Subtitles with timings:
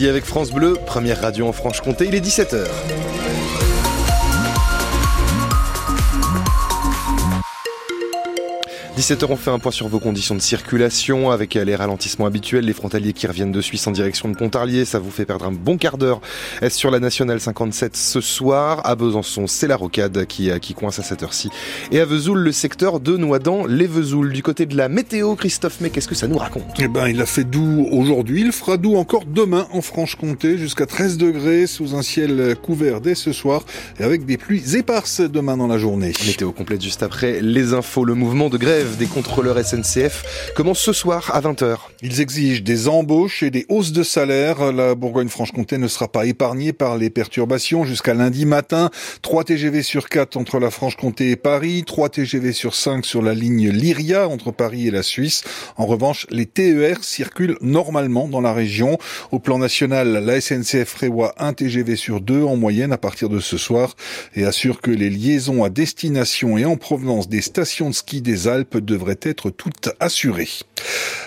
[0.00, 2.68] Avec France Bleu, première radio en Franche-Comté, il est 17h.
[8.98, 12.72] 17h, on fait un point sur vos conditions de circulation avec les ralentissements habituels, les
[12.72, 14.84] frontaliers qui reviennent de Suisse en direction de Pontarlier.
[14.84, 16.20] Ça vous fait perdre un bon quart d'heure
[16.68, 18.84] sur la nationale 57 ce soir?
[18.84, 21.48] À Besançon, c'est la rocade qui, qui coince à cette heure-ci.
[21.92, 24.32] Et à Vesoul, le secteur de Noisdan, les Vesoul.
[24.32, 26.64] Du côté de la météo, Christophe, mais qu'est-ce que ça nous raconte?
[26.80, 28.40] Eh ben, il a fait doux aujourd'hui.
[28.40, 33.14] Il fera doux encore demain en Franche-Comté, jusqu'à 13 degrés sous un ciel couvert dès
[33.14, 33.62] ce soir
[34.00, 36.12] et avec des pluies éparses demain dans la journée.
[36.26, 38.04] Météo complète juste après les infos.
[38.04, 41.76] Le mouvement de grève des contrôleurs SNCF commence ce soir à 20h.
[42.02, 44.72] Ils exigent des embauches et des hausses de salaire.
[44.72, 48.90] La Bourgogne-Franche-Comté ne sera pas épargnée par les perturbations jusqu'à lundi matin.
[49.22, 53.34] 3 TGV sur 4 entre la Franche-Comté et Paris, 3 TGV sur 5 sur la
[53.34, 55.44] ligne Lyria entre Paris et la Suisse.
[55.76, 58.98] En revanche, les TER circulent normalement dans la région.
[59.32, 63.40] Au plan national, la SNCF prévoit un TGV sur 2 en moyenne à partir de
[63.40, 63.94] ce soir
[64.34, 68.48] et assure que les liaisons à destination et en provenance des stations de ski des
[68.48, 70.48] Alpes devrait être toute assurée.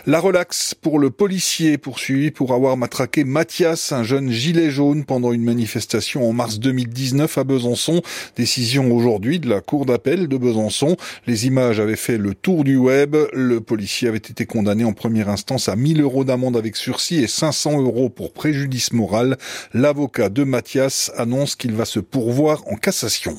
[0.07, 5.31] La relaxe pour le policier poursuivi pour avoir matraqué Mathias, un jeune gilet jaune, pendant
[5.31, 8.01] une manifestation en mars 2019 à Besançon.
[8.35, 10.97] Décision aujourd'hui de la Cour d'appel de Besançon.
[11.27, 13.15] Les images avaient fait le tour du web.
[13.33, 17.27] Le policier avait été condamné en première instance à 1000 euros d'amende avec sursis et
[17.27, 19.37] 500 euros pour préjudice moral.
[19.73, 23.37] L'avocat de Mathias annonce qu'il va se pourvoir en cassation.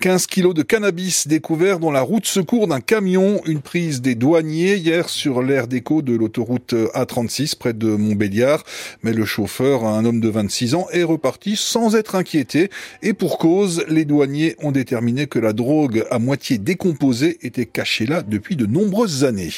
[0.00, 4.76] 15 kilos de cannabis découverts dans la route secours d'un camion, une prise des douaniers
[4.76, 8.64] hier sur l'aire d'écho de l'autoroute A36 près de Montbéliard.
[9.02, 12.70] Mais le chauffeur, un homme de 26 ans, est reparti sans être inquiété
[13.02, 18.06] et pour cause, les douaniers ont déterminé que la drogue à moitié décomposée était cachée
[18.06, 19.52] là depuis de nombreuses années.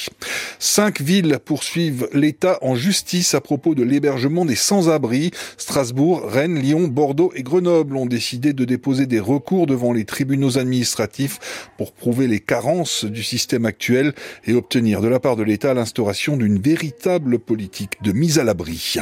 [0.58, 5.30] Cinq villes poursuivent l'État en justice à propos de l'hébergement des sans-abri.
[5.56, 10.58] Strasbourg, Rennes, Lyon, Bordeaux et Grenoble ont décidé de déposer des recours devant les tribunaux
[10.58, 11.38] administratifs
[11.76, 14.12] pour prouver les carences du système actuel
[14.46, 18.96] et obtenir de la part de l'État l'instauration d'une véritable politique de mise à l'abri.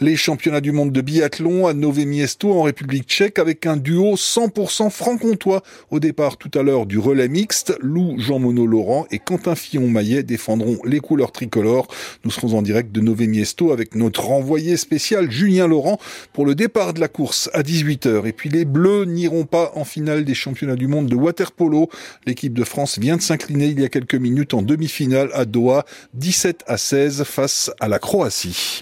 [0.00, 4.14] Les championnats du monde de biathlon à Nové Miesto en République tchèque avec un duo
[4.14, 5.62] 100% franc-comtois.
[5.90, 10.78] Au départ tout à l'heure du relais mixte, Lou Jean-Monod Laurent et Quentin Fillon-Maillet défendront
[10.84, 11.88] les couleurs tricolores.
[12.24, 15.98] Nous serons en direct de Nové Miesto avec notre envoyé spécial Julien Laurent
[16.32, 18.26] pour le départ de la course à 18h.
[18.26, 21.88] Et puis les Bleus n'iront pas en finale des championnats du monde de waterpolo.
[22.26, 25.84] L'équipe de France vient de s'incliner il y a quelques minutes en demi-finale à Doha,
[26.14, 28.78] 17 à 16 face à la Croatie.